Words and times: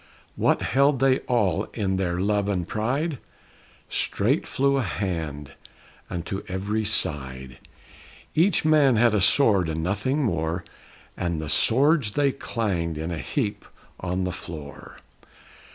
What 0.35 0.63
held 0.63 0.97
they 0.99 1.19
all 1.27 1.65
in 1.75 1.97
their 1.97 2.19
love 2.19 2.47
and 2.49 2.67
pride? 2.67 3.19
Straight 3.87 4.47
flew 4.47 4.77
a 4.77 4.81
hand 4.81 5.51
unto 6.09 6.41
every 6.47 6.83
side; 6.83 7.59
Each 8.33 8.65
man 8.65 8.95
had 8.95 9.13
a 9.13 9.21
sword 9.21 9.69
and 9.69 9.83
nothing 9.83 10.23
more, 10.23 10.65
And 11.15 11.39
the 11.39 11.49
swords 11.49 12.13
they 12.13 12.31
clanged 12.31 12.97
in 12.97 13.11
a 13.11 13.19
heap 13.19 13.63
on 13.99 14.23
the 14.23 14.31
floor. 14.31 14.97